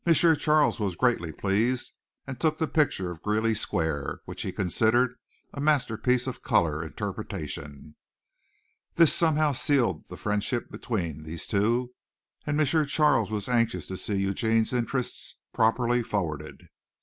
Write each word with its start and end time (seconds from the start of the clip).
Charles 0.35 0.79
was 0.79 0.95
greatly 0.95 1.31
pleased, 1.31 1.91
and 2.25 2.39
took 2.39 2.57
the 2.57 2.67
picture 2.67 3.11
of 3.11 3.21
Greeley 3.21 3.53
Square, 3.53 4.21
which 4.25 4.41
he 4.41 4.51
considered 4.51 5.13
a 5.53 5.61
masterpiece 5.61 6.25
of 6.25 6.41
color 6.41 6.81
interpretation. 6.83 7.95
This 8.95 9.13
somehow 9.13 9.51
sealed 9.51 10.07
the 10.07 10.17
friendship 10.17 10.71
between 10.71 11.21
these 11.21 11.45
two, 11.45 11.93
and 12.47 12.59
M. 12.59 12.85
Charles 12.87 13.29
was 13.29 13.47
anxious 13.47 13.85
to 13.85 13.95
see 13.95 14.15
Eugene's 14.15 14.73
interests 14.73 15.35
properly 15.53 16.01
forwarded. 16.01 16.69